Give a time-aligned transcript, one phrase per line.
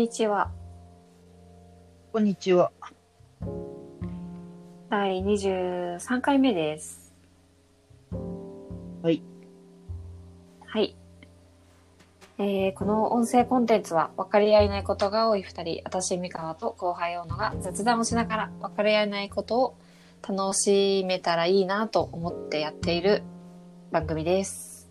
[0.00, 0.50] にちは。
[2.10, 2.72] こんにちは。
[4.88, 7.12] 第23回目です。
[9.02, 9.22] はい。
[10.64, 10.96] はい。
[12.38, 19.76] えーこの音声コンテンツは分かり合えないことが多い二人、私、三河と後輩大野が雑談をしながら分かり合えないことを
[20.26, 23.22] 楽しめたらいいなと思ってやっている
[23.92, 24.88] 番組です。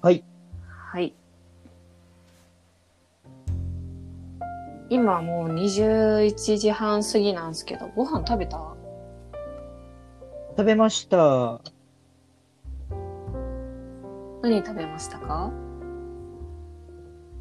[0.00, 0.22] はい。
[0.92, 1.16] はい。
[4.92, 8.60] 今もう21時半過ぎなんですけど、ご飯食べた？
[10.50, 11.62] 食べました。
[14.42, 15.50] 何食べましたか？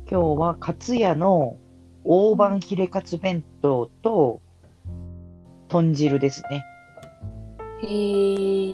[0.09, 1.57] 今日は、かつやの
[2.05, 4.39] 大判ヒレカツ弁当と、
[5.67, 6.63] 豚汁ですね。
[7.83, 8.71] へー。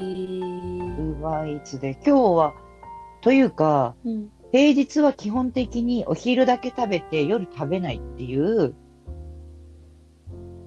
[0.99, 2.53] ウーバーイーツで、今日は、
[3.21, 4.29] というか、うん。
[4.51, 8.73] 平日は基本的にお昼だけ食べて夜食べないっていう、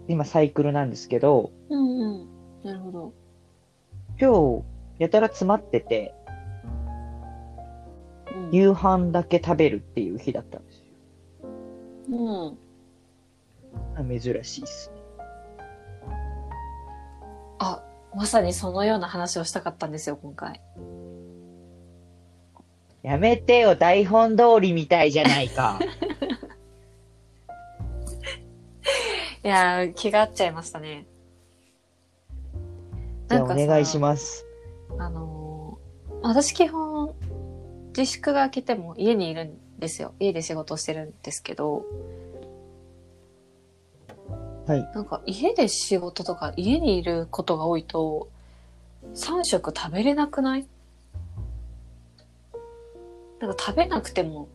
[0.08, 2.28] 今サイクルなんですけど、うんうん。
[2.62, 3.12] なるほど。
[4.20, 4.64] 今日、
[4.98, 6.14] やたら詰まってて、
[8.34, 8.50] うん。
[8.52, 10.82] 夕飯だけ食べるっていう日だったんです
[12.10, 14.20] うん。
[14.20, 15.00] 珍しいですね。
[17.60, 17.82] あ、
[18.14, 20.60] まさにそのような話をしたかったんですよ、今回。
[23.02, 25.78] やめてよ、台本通りみたいじゃないか。
[29.42, 31.06] いやー、気が合っちゃいましたね。
[33.28, 34.44] じゃあお願いします。
[34.98, 35.40] あのー
[36.22, 37.14] 私基本、
[37.96, 40.12] 自粛が明けても家にいるんですよ。
[40.20, 41.86] 家で仕事をしてるんですけど、
[44.66, 44.82] はい。
[44.94, 48.28] なんか家で仕事とか家にいることが多いと、
[49.14, 50.66] 3食食べれなくない？
[53.40, 54.48] なんか食べなくても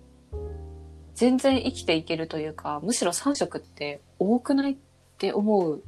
[1.16, 4.76] 全然生きていけるというか、むしろ3食って多くないっ
[5.18, 5.82] て思う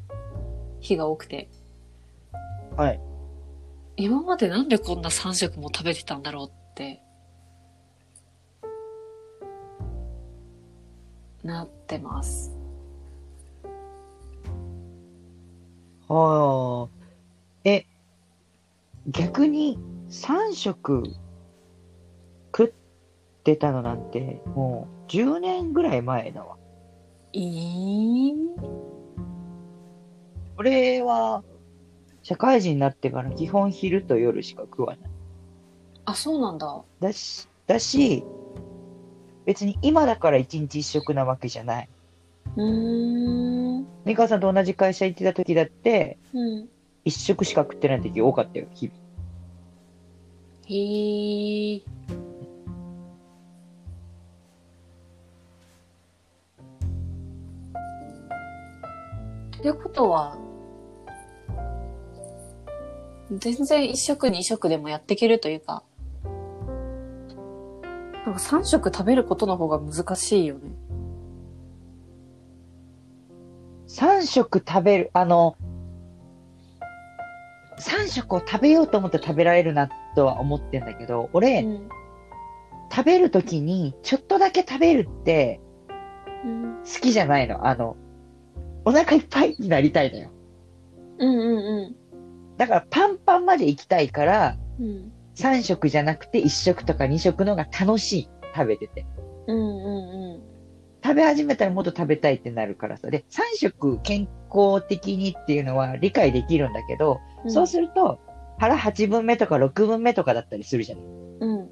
[0.80, 1.48] 日が多くて、
[2.76, 3.00] はい。
[3.98, 7.02] 今までなんでこんな3食も食べてたんだろうって、
[11.44, 12.56] なってます。
[16.08, 17.08] はあ。
[17.66, 17.86] え、
[19.08, 19.78] 逆に
[20.10, 21.27] 3食食
[23.54, 26.58] ってたのなんて、もう10年ぐらい前だわ。
[27.32, 28.34] いい
[30.58, 31.44] 俺は、
[32.24, 35.12] 社会人になってから基本昼と夜しか食わない。
[36.04, 36.84] あ、そうなんだ。
[37.00, 38.26] だし、だし、
[39.46, 41.90] 別に今だから1日1食なわけじゃない。
[42.58, 43.88] うーん。
[44.04, 46.70] 美川さんと同じ会社行ってた時だって、うん。
[47.06, 48.98] 1食しか食ってない時多かったよ、日々。
[50.70, 52.27] へえ。
[59.60, 60.38] ってことは、
[63.32, 65.84] 全然一食二食でもやっていけるというか、
[68.26, 70.72] なんか三食食べることの方が難しいよね。
[73.88, 75.56] 3食食べる、あの、
[77.80, 81.90] 3食を食べようと思って食べられるなとは思ってんだけど、俺、うん。
[82.90, 85.60] 食べるときにちょっとだけ食べるって
[86.46, 87.68] うん好きじゃないの。
[87.68, 87.98] あの、
[88.88, 90.30] お腹いっぱいになりたいのよ。
[91.20, 91.96] うんうん
[92.56, 94.86] だからパンパンまで行きたいから、うん。
[94.86, 95.12] うん。
[95.36, 98.30] 3食じゃなくて1食とか2食の方が楽しい。
[98.56, 99.06] 食べてて。
[99.48, 100.42] うんうん
[101.04, 103.10] 食べ始めたらもっと食べたいってなるからさ。
[103.10, 107.52] で、3食健康的にっていうのは理解できるんだけど、うん。
[107.52, 108.20] そうすると
[108.58, 111.06] 腹8分目とか6分目とかだったりするじゃない。
[111.42, 111.70] うん。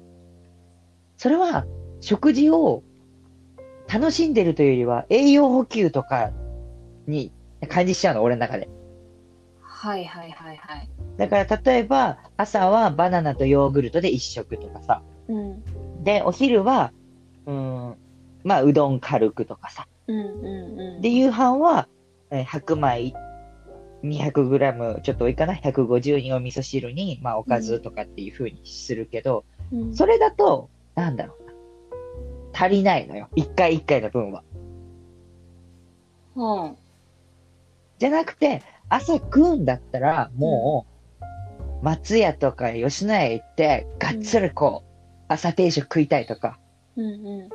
[1.16, 1.64] それは
[2.00, 2.82] 食事を
[3.88, 6.30] 楽しんでるというよりは栄養補給とか
[7.06, 7.32] に
[7.68, 8.68] 感じしちゃうの、俺の中で。
[9.60, 10.88] はいはいはいはい。
[11.18, 15.02] だから例えば朝はバナナとヨーグルトで1食とかさ。
[15.28, 16.04] うん。
[16.04, 16.92] で、お昼は、
[17.46, 17.96] うーん、
[18.44, 19.86] まあうどん軽くとかさ。
[20.06, 21.00] うんうんうん。
[21.00, 21.88] で、夕飯は、
[22.30, 23.12] えー白米
[24.02, 31.52] 200g ちょっと多いかな ?150 にお味噌汁に、まあおかずとかっていう風にするけど、うん、それだと、なんだろうな。
[32.52, 33.28] 足りないのよ。
[33.34, 34.42] 一回一回の分は。
[36.36, 36.76] うん。
[37.98, 40.86] じゃなくて、朝食うんだったら、も
[41.80, 46.58] う、松屋とか吉野家行って、がっつりこう、朝定食食いたいとか、
[46.96, 47.48] うんうん。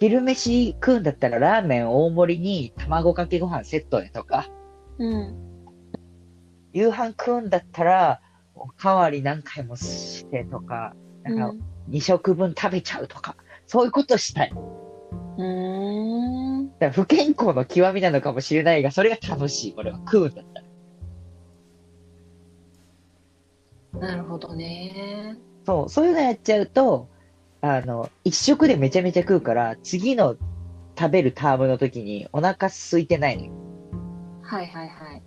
[0.00, 4.48] 昼飯食うんだったらラーメン大盛りに卵かけご飯セットでとか、
[4.98, 5.34] うん。
[6.72, 8.20] 夕飯食うんだったら、
[8.54, 11.54] おかわり何回もしてとか、なんか
[11.90, 13.36] 2食分食べちゃうとか、
[13.66, 14.52] そういうことしたい。
[15.38, 16.68] うーん。
[16.68, 19.74] だから不健康の極みなのかもしれないが、それが楽しい。
[19.76, 20.60] 俺は食うんだった
[24.00, 24.08] ら。
[24.08, 25.36] なるほどね。
[25.66, 27.08] そう、そういうのやっちゃうと、
[27.60, 30.36] あの、一食でめちゃめちゃ食うから、次の
[30.98, 33.52] 食べるタームの時にお腹空いてないのよ。
[34.42, 35.22] はいはいはい。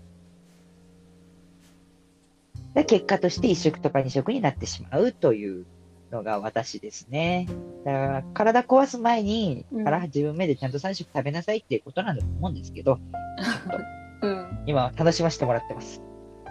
[2.74, 5.66] で結果として一食とか二食になってしまうという
[6.12, 7.48] のが私ですね。
[7.86, 12.98] だから体壊す前に、うんから自分目でちゃんと3食食べなさいっていうことなんだと思うんですけど、
[14.22, 14.64] うん。
[14.66, 16.02] 今は楽しませてもらってます。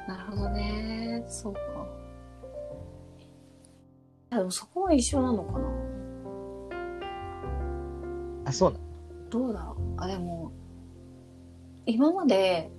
[0.08, 1.24] なるほどね。
[1.28, 1.60] そうか。
[4.30, 5.68] でもそこは一緒なのかな？
[8.46, 8.84] あ、そうなの
[9.30, 9.76] どうだろう？
[9.98, 10.52] あ、でも、
[11.86, 12.70] 今まで、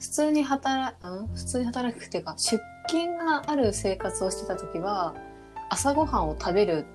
[0.00, 1.28] 普通に働、うん？
[1.28, 5.14] 普通に働くっていうか、出勤がある生活をしてた時は、
[5.74, 6.86] 朝ごはんを食べる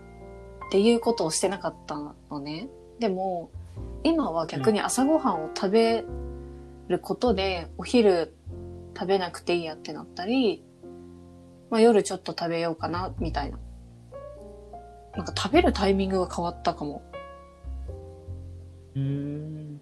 [0.68, 1.98] っていうことをしてなかった
[2.32, 2.70] のね。
[3.00, 3.52] でも、
[4.04, 6.06] 今は逆に朝ごはんを食べ
[6.88, 8.34] ることで、お昼
[8.98, 10.64] 食べなくていいやってなったり、
[11.70, 13.60] まあ夜ちょっと食べようかな、みたいな。
[15.18, 17.02] なんか食べるタイミングが変わったかも。
[18.96, 19.82] うーん。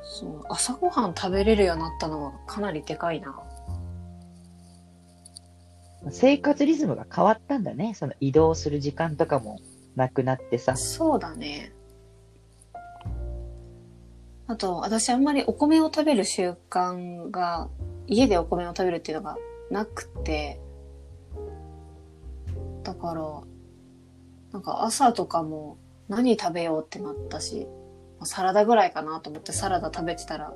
[0.00, 3.34] そう、朝ごはん食べれるようになったのはかなりでかいな。
[6.10, 7.94] 生活リズムが変わったんだね。
[7.94, 9.60] その移動する時間とかも
[9.96, 10.76] なくなってさ。
[10.76, 11.72] そうだね。
[14.46, 17.68] あと、私あんまりお米を食べる習慣が、
[18.06, 19.36] 家でお米を食べるっていうのが
[19.70, 20.60] なくて、
[22.82, 23.42] だから、
[24.52, 25.76] なんか朝とかも
[26.08, 27.66] 何食べようってなったし、
[28.24, 30.54] サラダぐらいかなと思ってサラダ食べてたら、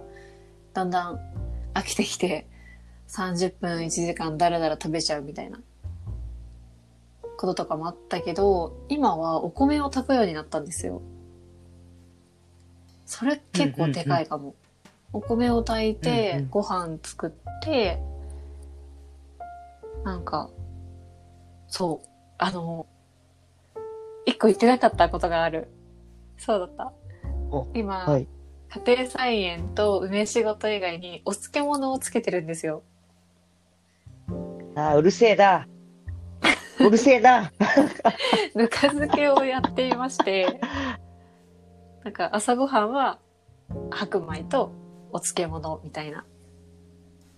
[0.72, 1.20] だんだん
[1.74, 2.46] 飽きてきて、
[3.12, 5.60] 30分1時間だらだら食べちゃうみたいな
[7.36, 11.02] こととかもあったけど、今はお米を炊くようになったんですよ。
[13.04, 14.54] それ結構でかいかも。
[15.12, 18.00] お米を炊いて、ご飯作って、
[20.04, 20.48] なんか、
[21.68, 22.86] そう、あの、
[24.24, 25.68] 一個言ってなかったことがある。
[26.38, 26.92] そうだった
[27.50, 27.66] お。
[27.74, 28.26] 今、はい。
[28.86, 32.82] 家庭菜園と梅仕事以外にお漬物をつけてるんですよ。
[34.74, 35.66] あー、うるせえだ。
[36.80, 37.52] うるせえだ。
[38.54, 40.60] ぬか漬けをやっていまして、
[42.04, 43.18] なんか朝ごはんは
[43.90, 44.72] 白米と
[45.12, 46.24] お漬物みたいな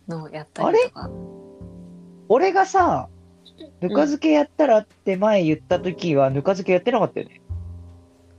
[0.09, 1.11] のをやったりとか。
[2.29, 3.09] 俺がさ、
[3.81, 7.41] ぬか漬けやったらって前言った時は、ぬか漬けやってなかったよね。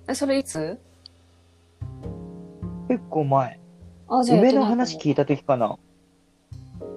[0.07, 0.79] え、それいつ？
[2.87, 3.59] 結構前。
[4.07, 5.77] あ、じゃあ梅の話聞いた時かな。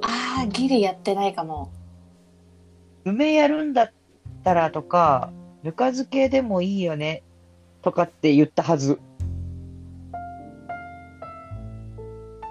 [0.00, 1.70] ああ、ギリやってないかも。
[3.10, 3.92] 梅やるんだっ
[4.44, 5.32] たらとか、
[5.62, 7.22] ぬか漬けでもいいよね、
[7.82, 9.00] とかって言ったはず。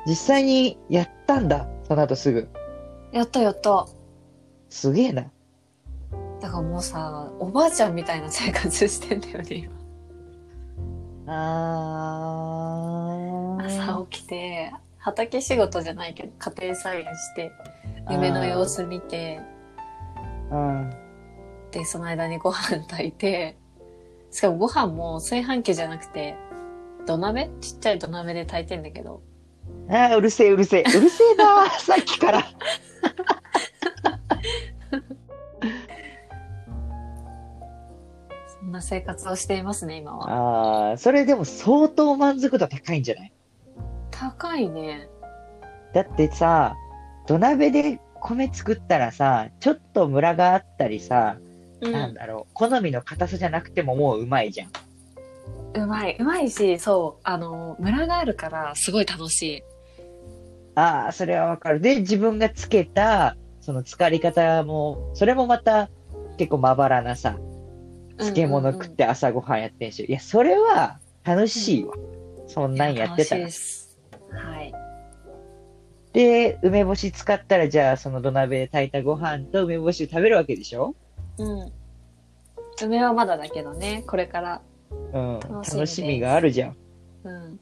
[0.07, 2.47] 実際にやったんだ、その後すぐ。
[3.11, 3.87] やったやった。
[4.69, 5.23] すげえな。
[6.41, 11.33] だからもうさ、おばあちゃんみたいな生活してんだよね、今。
[11.33, 13.65] あー。
[13.65, 17.51] 朝起きて、畑仕事じゃないけど、家庭菜園して、
[18.09, 19.41] 夢の様子見て、
[20.51, 20.89] うん。
[21.71, 23.57] で、その間にご飯炊いて、
[24.31, 26.35] しかもご飯も炊飯器じゃなくて、
[27.05, 27.49] 土鍋？
[27.61, 29.21] ちっちゃい土鍋で炊いてんだけど、
[29.89, 30.81] あー、うるせえ、うるせえ。
[30.81, 32.43] うるせえな、 さっきから。
[38.59, 40.89] そんな生活をしていますね、今は。
[40.91, 43.31] あー、それでも相当満足度高いんじゃない？
[44.11, 45.09] 高いね。
[45.93, 46.75] だってさ、
[47.27, 51.37] 土鍋で米作ったらさ、ちょっとムラがあったりさ、
[51.81, 52.13] うなんん。
[52.13, 54.71] だろう、好みの硬さじゃなくてももううまいじゃん。
[55.75, 56.17] うまい。
[56.19, 59.63] うまいし、そう、あの、ムラがあるから、すごい楽しい。
[60.75, 61.79] ああ、それはわかる。
[61.79, 65.89] で、自分がつけた、その浸かり方も、それもまた
[66.37, 67.37] 結構まばらなさ、
[68.17, 71.93] 漬物食って朝ごはんやってんし、いや、それは楽しいわ。
[72.47, 73.59] そんなんやってたら楽しいで。
[73.59, 73.86] す。
[76.17, 76.25] はい。
[76.25, 80.95] で、梅干し使ったら、じゃあその土鍋で炊いたご飯と梅干しを食べるわけでしょ？
[81.37, 81.71] うん。
[82.83, 84.61] 梅はまだだけどね、これから。
[84.91, 85.39] うん。
[85.39, 86.77] 楽しみがあるじゃん。
[87.23, 87.59] うん。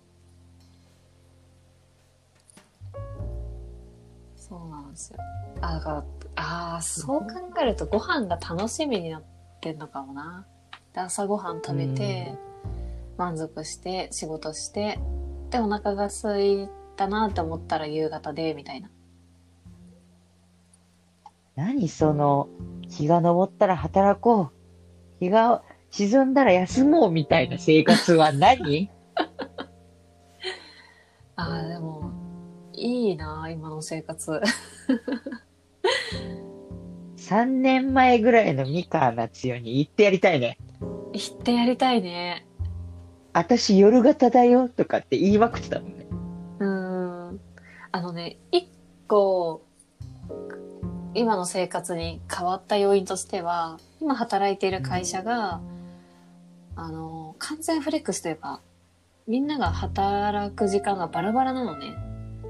[4.37, 5.19] そうなんですよ。
[5.61, 7.27] あ、だから、ああ、そう考
[7.61, 9.23] えるとご飯が楽しみになっ
[9.59, 10.45] てんのかもな。
[10.93, 12.33] で、朝ごはん食べて、
[13.17, 14.99] 満足して、仕事して、
[15.49, 18.89] で、お腹が空いたなって思ったら夕方で、みたいな。
[21.55, 22.49] 何その、
[22.87, 24.51] 日が昇ったら働こう。
[25.19, 28.89] 日が沈んだら休もうみたいな生活は何？
[31.37, 32.11] ああ、でも、
[32.73, 34.41] いいな、今の生活。
[37.17, 40.57] ?3 年前ぐらいの三河夏代に言ってやりたいね。
[41.13, 42.45] 言ってやりたいね。
[43.31, 45.94] 私夜型だよとかって言いまくってたもん。
[47.95, 48.67] あのね、一
[49.07, 49.65] 個、
[51.13, 55.61] 今の生活に変わった要因としては、今働いている会社が、
[56.75, 58.59] あの、完全フレックスというか、
[59.27, 61.95] みんなが働く時間がバラバラなのね。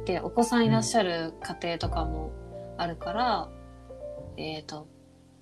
[0.06, 2.32] で、お子さんいらっしゃる家庭とかも
[2.80, 3.48] あるから、
[4.38, 4.88] えっ、と、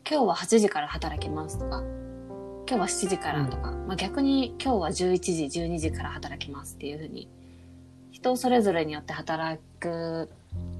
[0.05, 1.81] 今日は8時から働きますとか、
[2.67, 7.29] 今日は7時からとか、まあ逆に今日は11時、12時から働きますっていうふうに、
[8.13, 10.29] 人それぞれによって働く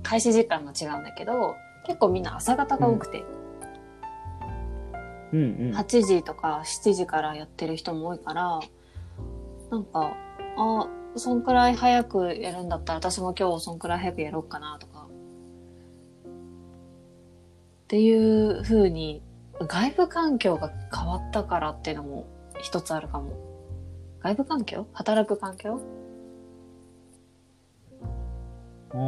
[0.04, 3.26] 開始時間が違うんだけど、結構みんな朝方が多くて、
[5.34, 5.76] うんうん。
[5.76, 8.60] 8時とか7時からやってる人も多いから、
[9.72, 10.16] なんか、
[10.58, 15.02] あ、そんくらい早くやるんだったら私も今日そんくらい早くやろうかなとか。
[15.02, 15.06] っ
[17.88, 19.24] ていう風に、
[19.60, 22.28] 外部環境が変わったからっていうのも
[22.62, 23.34] 一つあるかも。
[24.22, 24.86] 外部環境？
[24.94, 25.82] 働く環境？
[28.94, 29.00] うー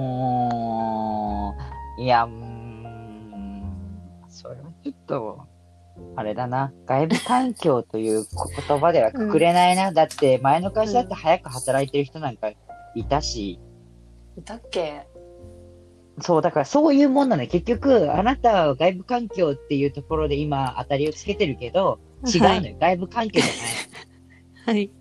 [2.00, 2.04] ん。
[2.04, 3.63] いや、うーん。
[4.27, 5.48] それはちょっと、
[6.15, 6.74] あれだな。
[6.86, 8.25] 外部環境という
[8.68, 9.92] 言葉ではくくれないな。
[9.92, 12.50] だって、前の会社だって早く働いてる人なんか
[12.96, 13.60] いたし、
[14.38, 15.08] いたっけ？
[16.22, 17.50] そう、だからそういうもんなのよ。
[17.50, 22.75] 結局、あなたは外部環境っていうところで今当たりをつけてるけど、違うのよ。
[22.80, 24.77] 外部環境じゃない。
[24.77, 24.92] はい。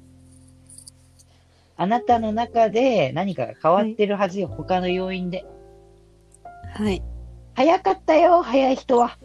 [1.77, 4.49] あなたの中で何かが変わってるはずよ。
[4.49, 5.45] 他の要因で。
[6.75, 7.03] はい。
[7.55, 9.19] 早かったよ、早い人は。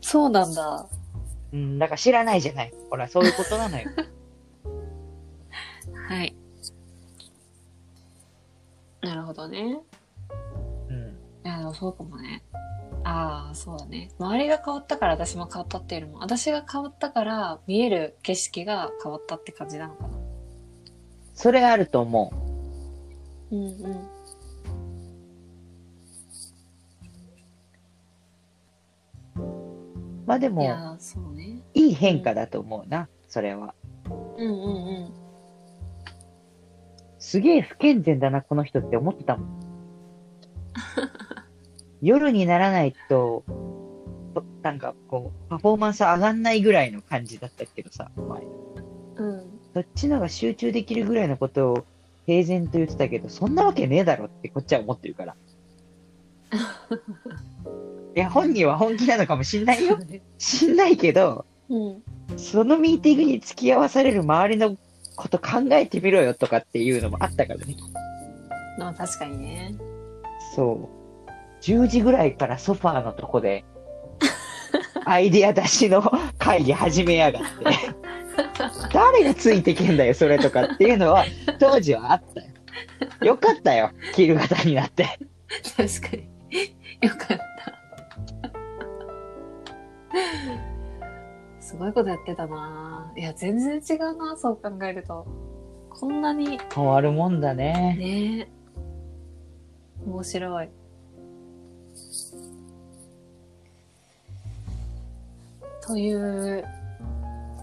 [0.00, 0.86] そうなんだ。
[1.52, 2.72] うん、だから知らないじゃない。
[2.90, 3.90] ほら、そういうことなのよ。
[6.08, 6.34] はい。
[9.02, 9.80] なるほどね。
[10.88, 11.18] うん。
[11.44, 12.42] いや、でもそうかもね。
[13.04, 14.10] ああ、そうだね。
[14.18, 20.21] 周りが変わったから私も変わったっていうよりも、私が変わったから見える景色が変わったって感じなのかな。
[21.34, 22.32] それあると思
[23.50, 23.54] う。
[23.54, 24.22] うんうん。
[30.26, 31.62] まあでも、いや、そうね。
[31.74, 33.74] いい変化だと思うな、それは。
[34.38, 35.12] うんうんうん。
[37.18, 39.60] すげえ不健全だな、この人って思ってたもん。
[42.00, 43.44] 夜にならないと、
[44.34, 48.42] となんかこう、パフォーマンス上がんないぐらいの感じだったけどさ、前。
[49.74, 49.82] うん。
[49.82, 51.84] そっちのが集中できるぐらいのことを
[52.26, 55.36] 平然と言ってたけど、そんなわけねえだろってこっちは思ってるから。
[58.14, 59.98] いや、本人は本気なのかもしんないよ。
[60.38, 62.02] しんないけど、うん。
[62.36, 64.76] そのミーティングに付き合わされる周りの
[65.16, 67.76] こと考えてみろよとかっていうのもあったからね。
[68.78, 69.74] まあ確かにね。
[70.54, 71.02] そう。
[71.62, 73.64] 10時ぐらいからソファーのとこで、
[75.04, 76.02] アイディア出しの
[76.38, 77.48] 会議始めやがって。
[79.22, 81.24] 誰がついてけんだよ、それとかっていうのは、
[81.60, 82.46] 当時はあったよ。
[83.22, 85.06] よかったよ、着る型になって。
[85.76, 86.28] 確かに。
[87.00, 87.44] よかった。
[91.60, 95.26] すごいことやってたないや、全然違うな、そう考えると。
[95.88, 97.96] こんなに、変わるもんだね。
[97.98, 98.48] ね
[100.04, 100.68] 面白い。
[105.86, 106.64] という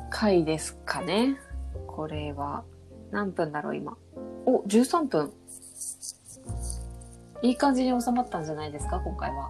[0.09, 1.37] 回ですかね。
[1.99, 2.63] これは。
[3.11, 3.97] 何分だろう、今。
[4.45, 5.33] お、13分。
[7.41, 9.49] いい感じに収まったんじゃないですか、今回は。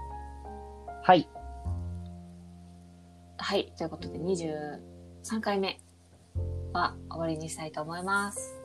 [1.03, 1.29] はい。
[3.37, 3.71] はい。
[3.77, 4.79] ということで、23
[5.41, 5.79] 回目
[6.73, 8.59] は終わりにしたいと思います。